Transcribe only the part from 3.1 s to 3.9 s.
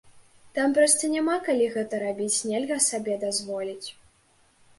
дазволіць.